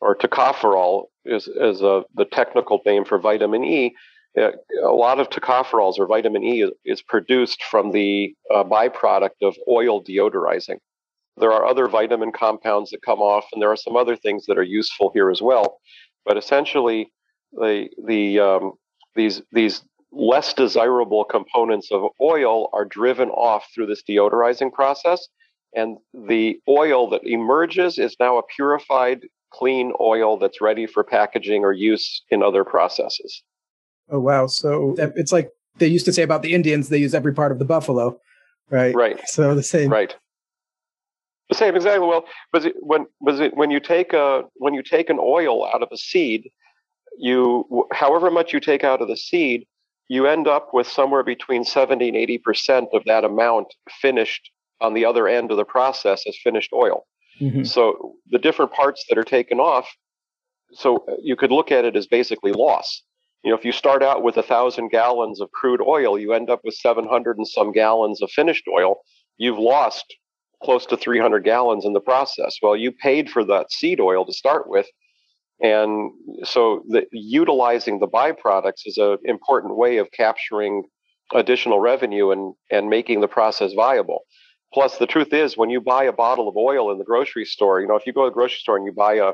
[0.01, 3.95] or tocopherol is, is a, the technical name for vitamin E.
[4.39, 4.51] Uh,
[4.83, 10.03] lot of tocopherols or vitamin E is, is produced from the uh, byproduct of oil
[10.03, 10.79] deodorizing.
[11.37, 14.59] There are other vitamin compounds that come off, and there are some other things that
[14.59, 15.79] are useful here as well.
[16.25, 17.13] But essentially,
[17.53, 18.73] the the um,
[19.15, 19.83] these these
[20.13, 25.27] less desirable components of oil are driven off through this deodorizing process,
[25.75, 29.21] and the oil that emerges is now a purified,
[29.53, 33.43] clean oil that's ready for packaging or use in other processes.
[34.11, 34.47] Oh wow!
[34.47, 37.59] So it's like they used to say about the Indians; they use every part of
[37.59, 38.19] the buffalo,
[38.71, 38.95] right?
[38.95, 39.21] Right.
[39.27, 39.91] So the same.
[39.91, 40.15] Right.
[41.53, 42.09] The same exactly.
[42.09, 45.67] Well, was it when was it when you take a when you take an oil
[45.67, 46.51] out of a seed,
[47.19, 49.67] you however much you take out of the seed,
[50.09, 53.67] you end up with somewhere between seventy and eighty percent of that amount
[54.01, 57.05] finished on the other end of the process as finished oil.
[57.39, 57.65] Mm-hmm.
[57.65, 59.95] So the different parts that are taken off,
[60.73, 63.03] so you could look at it as basically loss.
[63.45, 66.49] You know, if you start out with a thousand gallons of crude oil, you end
[66.49, 69.03] up with 700 and some gallons of finished oil.
[69.37, 70.15] You've lost
[70.63, 72.57] close to 300 gallons in the process.
[72.63, 74.87] Well, you paid for that seed oil to start with.
[75.61, 76.13] And
[76.45, 80.85] so the, utilizing the byproducts is an important way of capturing
[81.35, 84.21] additional revenue and, and making the process viable.
[84.75, 87.81] Plus, the truth is, when you buy a bottle of oil in the grocery store,
[87.81, 89.33] you know, if you go to the grocery store and you buy a,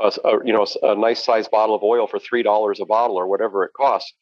[0.00, 3.16] a, a you know, a nice sized bottle of oil for three dollars a bottle
[3.16, 4.12] or whatever it costs,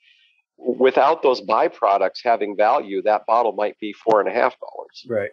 [0.59, 5.07] without those byproducts having value, that bottle might be four and a half dollars.
[5.09, 5.31] Right.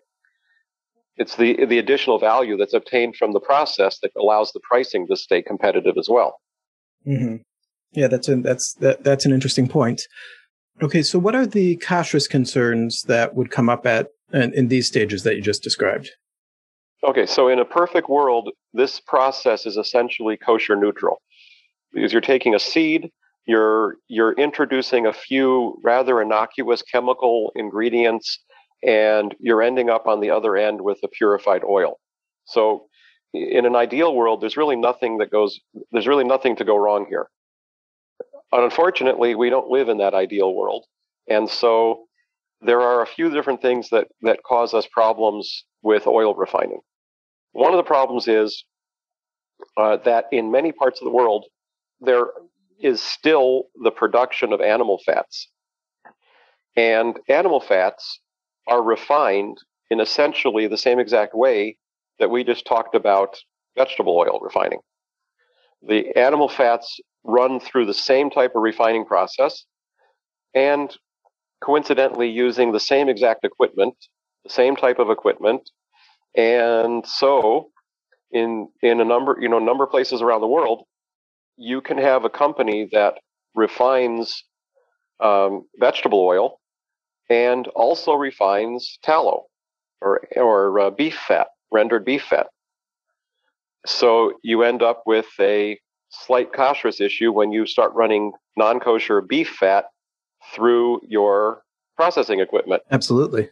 [1.19, 5.15] It's the the additional value that's obtained from the process that allows the pricing to
[5.15, 6.39] stay competitive as well.
[7.05, 7.36] Mm-hmm.
[7.91, 10.01] Yeah, that's an that's that, that's an interesting point.
[10.82, 14.88] Okay, so what are the kashrus concerns that would come up at in, in these
[14.88, 16.10] stages that you just described?
[17.03, 21.21] Okay, so in a perfect world, this process is essentially kosher neutral
[21.93, 23.10] because you're taking a seed,
[23.45, 28.39] you're you're introducing a few rather innocuous chemical ingredients,
[28.84, 32.00] and you're ending up on the other end with a purified oil.
[32.46, 32.86] So,
[33.34, 35.60] in an ideal world, there's really nothing that goes.
[35.92, 37.30] There's really nothing to go wrong here.
[38.52, 40.86] Unfortunately, we don't live in that ideal world,
[41.28, 42.06] and so
[42.62, 46.82] there are a few different things that, that cause us problems with oil refining.
[47.54, 48.65] One of the problems is
[49.78, 51.46] uh, that in many parts of the world,
[52.02, 52.28] there
[52.82, 55.50] is still the production of animal fats.
[56.76, 58.20] And animal fats
[58.69, 59.58] are refined
[59.89, 61.77] in essentially the same exact way
[62.19, 63.38] that we just talked about
[63.77, 64.79] vegetable oil refining.
[65.82, 69.65] The animal fats run through the same type of refining process,
[70.53, 70.95] and
[71.63, 73.95] coincidentally using the same exact equipment,
[74.43, 75.69] the same type of equipment.
[76.36, 77.69] And so
[78.32, 80.84] in in a number, you know, number of places around the world,
[81.58, 83.15] you can have a company that
[83.55, 84.43] refines
[85.19, 86.59] um, vegetable oil
[87.30, 89.46] and also refines tallow
[90.02, 92.48] or or uh, beef fat, rendered beef fat.
[93.86, 99.50] So you end up with a slight kashrus issue when you start running non-kosher beef
[99.50, 99.86] fat
[100.54, 101.62] through your
[101.96, 102.82] processing equipment.
[102.92, 103.50] Absolutely.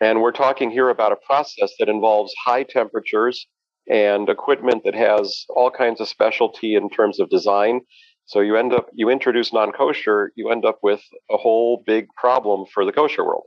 [0.00, 3.46] And we're talking here about a process that involves high temperatures
[3.88, 7.80] and equipment that has all kinds of specialty in terms of design.
[8.26, 12.08] So you end up, you introduce non kosher, you end up with a whole big
[12.16, 13.44] problem for the kosher world.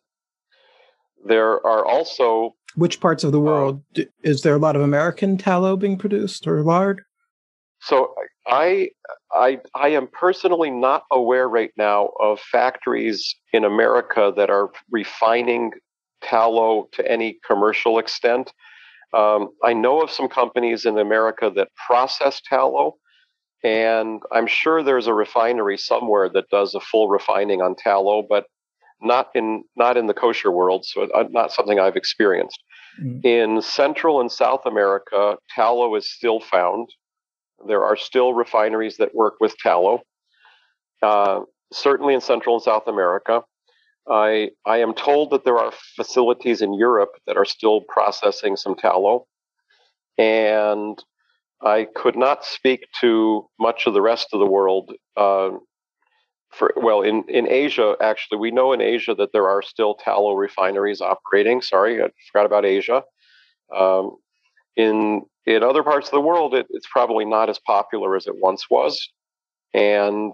[1.25, 2.55] There are also.
[2.75, 3.83] Which parts of the world?
[3.97, 7.01] Um, is there a lot of American tallow being produced or lard?
[7.81, 8.13] So
[8.47, 8.89] I
[9.31, 15.71] I, I am personally not aware right now of factories in America that are refining
[16.21, 18.51] tallow to any commercial extent.
[19.13, 22.97] Um, I know of some companies in America that process tallow,
[23.63, 28.45] and I'm sure there's a refinery somewhere that does a full refining on tallow, but
[29.01, 32.61] not in not in the kosher world, so uh, not something I've experienced.
[33.01, 33.25] Mm.
[33.25, 36.89] In Central and South America, tallow is still found.
[37.67, 40.01] There are still refineries that work with tallow.
[41.01, 41.41] Uh,
[41.71, 43.43] certainly in Central and South America.
[44.09, 48.75] I, I am told that there are facilities in Europe that are still processing some
[48.75, 49.27] tallow.
[50.17, 51.01] And
[51.61, 54.93] I could not speak to much of the rest of the world.
[55.17, 55.51] Uh,
[56.51, 60.33] for well, in, in Asia, actually, we know in Asia that there are still tallow
[60.33, 61.61] refineries operating.
[61.61, 63.03] Sorry, I forgot about Asia.
[63.75, 64.17] Um,
[64.75, 68.35] in in other parts of the world, it, it's probably not as popular as it
[68.37, 69.09] once was,
[69.73, 70.33] and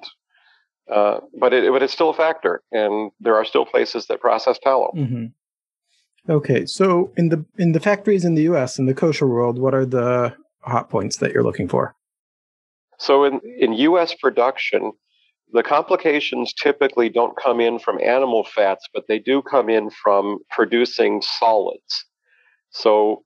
[0.94, 4.60] uh, but it but it's still a factor, and there are still places that process
[4.60, 4.94] tallow.
[4.96, 5.26] Mm-hmm.
[6.32, 8.80] Okay, so in the in the factories in the U.S.
[8.80, 10.36] in the kosher world, what are the
[10.66, 11.96] hot points that you're looking for?
[12.98, 14.14] So in in U.S.
[14.14, 14.92] production,
[15.52, 20.40] the complications typically don't come in from animal fats, but they do come in from
[20.50, 22.06] producing solids.
[22.72, 23.24] So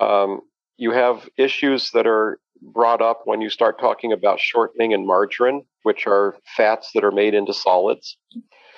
[0.00, 0.40] um,
[0.76, 5.64] you have issues that are brought up when you start talking about shortening and margarine,
[5.82, 8.16] which are fats that are made into solids.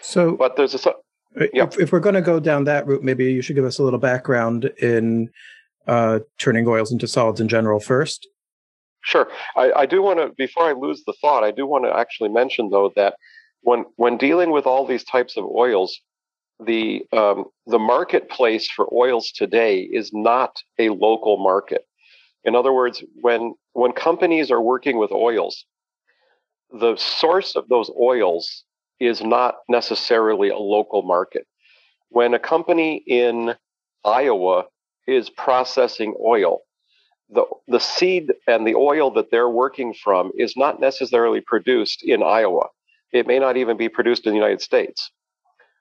[0.02, 0.94] So, but there's a
[1.52, 1.64] yeah.
[1.64, 3.82] if, if we're going to go down that route, maybe you should give us a
[3.82, 5.30] little background in
[5.86, 8.28] uh, turning oils into solids in general first.
[9.02, 9.28] Sure.
[9.56, 12.28] I, I do want to, before I lose the thought, I do want to actually
[12.28, 13.14] mention, though, that
[13.62, 15.98] when, when dealing with all these types of oils,
[16.64, 21.86] the, um, the marketplace for oils today is not a local market.
[22.44, 25.64] In other words, when, when companies are working with oils,
[26.70, 28.64] the source of those oils
[29.00, 31.46] is not necessarily a local market.
[32.10, 33.54] When a company in
[34.04, 34.64] Iowa
[35.10, 36.60] is processing oil,
[37.30, 42.22] the, the seed and the oil that they're working from is not necessarily produced in
[42.22, 42.66] Iowa.
[43.12, 45.10] It may not even be produced in the United States.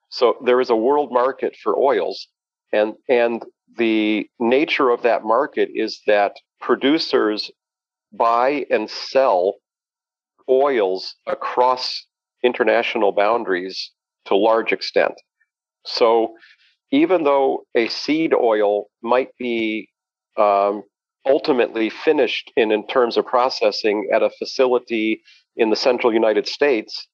[0.09, 2.27] So there is a world market for oils,
[2.73, 3.45] and, and
[3.77, 7.51] the nature of that market is that producers
[8.11, 9.55] buy and sell
[10.49, 12.05] oils across
[12.43, 13.91] international boundaries
[14.25, 15.13] to large extent.
[15.85, 16.33] So
[16.91, 19.89] even though a seed oil might be
[20.37, 20.83] um,
[21.25, 25.21] ultimately finished in, in terms of processing at a facility
[25.55, 27.07] in the central United States,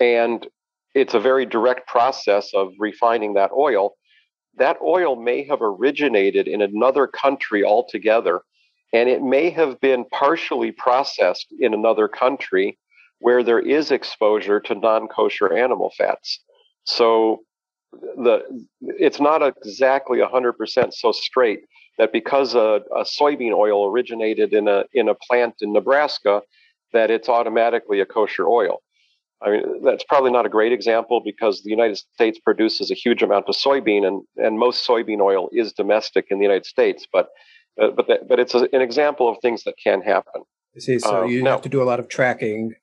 [0.00, 0.46] and
[0.94, 3.96] it's a very direct process of refining that oil,
[4.56, 8.40] that oil may have originated in another country altogether,
[8.92, 12.78] and it may have been partially processed in another country
[13.18, 16.40] where there is exposure to non-kosher animal fats.
[16.84, 17.40] So
[18.00, 21.60] the it's not exactly 100% so straight
[21.98, 26.42] that because a, a, soybean oil originated in a in a plant in Nebraska
[26.92, 28.82] that it's automatically a kosher oil.
[29.42, 33.22] I mean that's probably not a great example because the United States produces a huge
[33.22, 37.28] amount of soybean and and most soybean oil is domestic in the United States but
[37.80, 40.42] uh, but that, but it's a, an example of things that can happen.
[40.74, 40.98] I see.
[40.98, 42.74] So um, you now, have to do a lot of tracking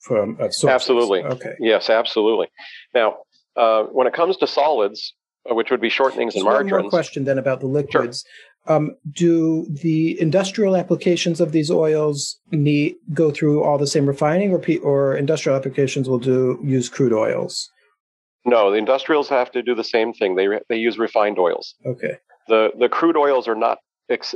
[0.00, 0.64] from uh, sources.
[0.64, 1.22] Absolutely.
[1.22, 1.54] Okay.
[1.60, 2.48] Yes, absolutely.
[2.94, 3.18] Now,
[3.56, 5.14] uh, when it comes to solids,
[5.50, 6.72] uh, which would be shortenings and margarines.
[6.72, 8.24] One more question then about the liquids.
[8.66, 8.76] Sure.
[8.76, 14.52] Um, do the industrial applications of these oils need go through all the same refining,
[14.52, 17.70] or or industrial applications will do use crude oils?
[18.44, 20.36] No, the industrials have to do the same thing.
[20.36, 21.74] They they use refined oils.
[21.86, 22.18] Okay.
[22.48, 23.78] The the crude oils are not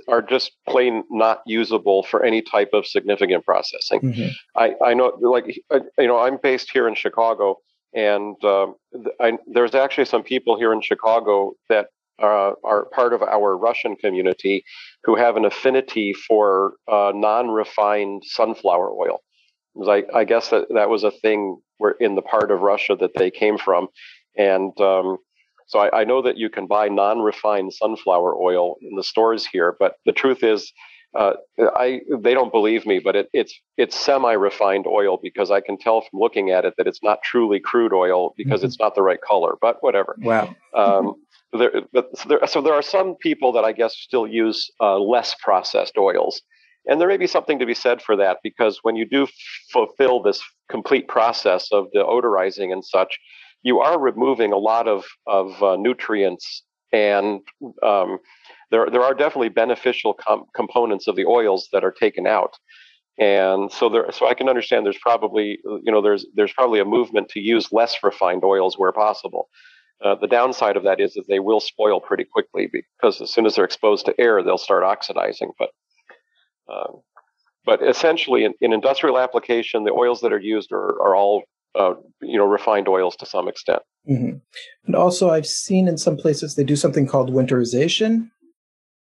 [0.09, 4.01] are just plain not usable for any type of significant processing.
[4.01, 4.29] Mm-hmm.
[4.57, 7.57] I, I know, like, uh, you know, I'm based here in Chicago,
[7.95, 8.74] and um,
[9.20, 11.88] I, there's actually some people here in Chicago that
[12.22, 14.64] uh, are part of our Russian community
[15.05, 19.20] who have an affinity for uh, non-refined sunflower oil.
[19.88, 23.11] I, I, guess that that was a thing where in the part of Russia that
[23.16, 23.88] they came from,
[24.36, 25.18] and um,
[25.66, 29.74] so I, I know that you can buy non-refined sunflower oil in the stores here,
[29.78, 30.72] but the truth is,
[31.15, 35.79] uh, I they don't believe me, but it, it's it's semi-refined oil because I can
[35.79, 38.67] tell from looking at it that it's not truly crude oil because mm-hmm.
[38.67, 39.55] it's not the right color.
[39.61, 40.17] But whatever.
[40.21, 40.55] Wow.
[40.75, 41.15] um,
[41.53, 44.99] there, but so there, so there, are some people that I guess still use uh,
[44.99, 46.43] less processed oils,
[46.87, 49.29] and there may be something to be said for that because when you do
[49.71, 53.19] fulfill this complete process of deodorizing and such,
[53.62, 57.41] you are removing a lot of of uh, nutrients and
[57.83, 58.19] um,
[58.75, 62.55] there there are definitely beneficial com- components of the oils that are taken out
[63.18, 66.85] and so there so i can understand there's probably you know there's there's probably a
[66.85, 69.49] movement to use less refined oils where possible
[70.05, 73.47] uh, the downside of that is that they will spoil pretty quickly because as soon
[73.47, 75.70] as they're exposed to air they'll start oxidizing but
[76.68, 76.91] uh,
[77.64, 81.45] but essentially in, in, industrial application the oils that are used are, are all
[81.75, 83.83] uh, you know refined oils to some extent.
[84.09, 84.39] Mm-hmm.
[84.87, 88.31] And also, I've seen in some places they do something called winterization.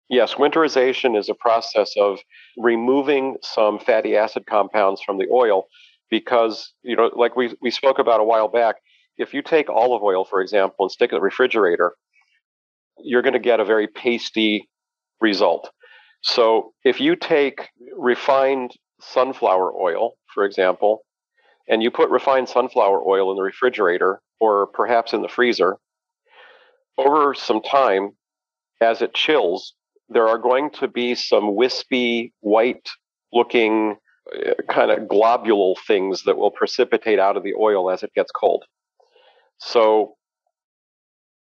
[0.09, 2.19] Yes, winterization is a process of
[2.57, 5.65] removing some fatty acid compounds from the oil
[6.11, 8.77] because you know, like we we spoke about a while back,
[9.19, 11.95] if you take olive oil, for example, and stick it in the refrigerator,
[12.99, 14.69] you're going to get a very pasty
[15.21, 15.71] result.
[16.23, 21.05] So if you take refined sunflower oil, for example,
[21.69, 25.77] and you put refined sunflower oil in the refrigerator or perhaps in the freezer,
[26.97, 28.13] over some time,
[28.81, 29.75] as it chills,
[30.09, 32.89] there are going to be some wispy, white
[33.33, 33.97] looking
[34.35, 38.31] uh, kind of globule things that will precipitate out of the oil as it gets
[38.31, 38.65] cold.
[39.59, 40.15] So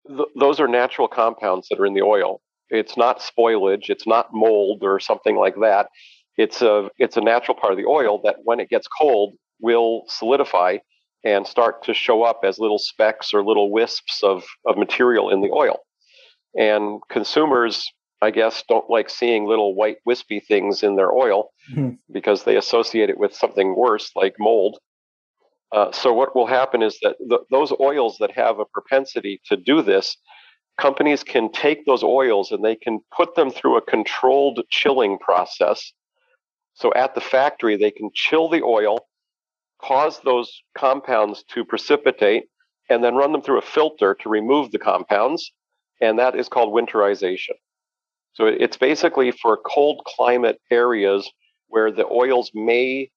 [0.07, 2.41] th- those are natural compounds that are in the oil.
[2.69, 5.87] It's not spoilage, it's not mold or something like that.
[6.37, 10.03] It's a it's a natural part of the oil that when it gets cold will
[10.07, 10.77] solidify
[11.23, 15.41] and start to show up as little specks or little wisps of, of material in
[15.41, 15.77] the oil.
[16.57, 17.89] And consumers,
[18.23, 21.95] I guess, don't like seeing little white wispy things in their oil mm-hmm.
[22.11, 24.79] because they associate it with something worse like mold.
[25.71, 29.57] Uh, so what will happen is that the, those oils that have a propensity to
[29.57, 30.17] do this,
[30.79, 35.91] companies can take those oils and they can put them through a controlled chilling process.
[36.75, 38.99] So at the factory, they can chill the oil
[39.83, 42.45] cause those compounds to precipitate
[42.89, 45.51] and then run them through a filter to remove the compounds.
[46.01, 47.55] And that is called winterization.
[48.33, 51.29] So it's basically for cold climate areas
[51.67, 53.09] where the oils may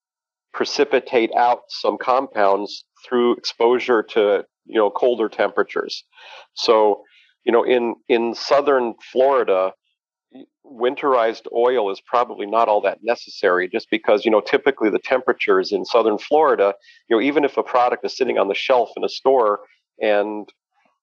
[0.53, 6.05] precipitate out some compounds through exposure to you know colder temperatures.
[6.55, 7.03] So
[7.45, 9.73] you know in in southern Florida,
[10.65, 15.73] winterized oil is probably not all that necessary just because you know typically the temperatures
[15.73, 16.75] in southern florida
[17.09, 19.61] you know even if a product is sitting on the shelf in a store
[20.01, 20.49] and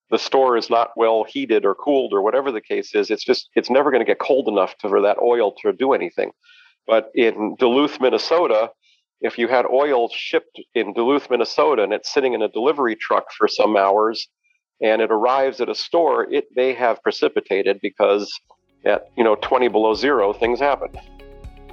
[0.09, 3.49] the store is not well heated or cooled or whatever the case is it's just
[3.55, 6.31] it's never going to get cold enough to, for that oil to do anything
[6.87, 8.69] but in duluth minnesota
[9.21, 13.31] if you had oil shipped in duluth minnesota and it's sitting in a delivery truck
[13.31, 14.27] for some hours
[14.81, 18.31] and it arrives at a store it may have precipitated because
[18.85, 20.89] at, you know, 20 below zero, things happen.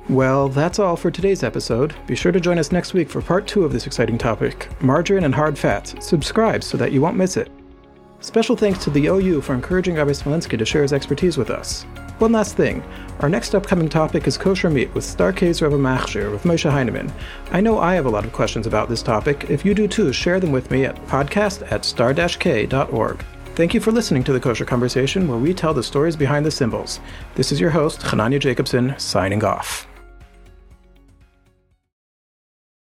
[0.09, 1.95] Well, that's all for today's episode.
[2.07, 5.25] Be sure to join us next week for part two of this exciting topic margarine
[5.25, 5.95] and hard fats.
[6.05, 7.51] Subscribe so that you won't miss it.
[8.23, 11.85] Special thanks to the OU for encouraging Rabbi Smolensky to share his expertise with us.
[12.19, 12.85] One last thing.
[13.21, 17.11] Our next upcoming topic is kosher meat with Star K's Rebbe Machshir with Moshe Heinemann.
[17.51, 19.47] I know I have a lot of questions about this topic.
[19.49, 23.25] If you do too, share them with me at podcast at star-k.org.
[23.55, 26.51] Thank you for listening to the Kosher Conversation, where we tell the stories behind the
[26.51, 27.01] symbols.
[27.37, 29.87] This is your host, Hananya Jacobson, signing off.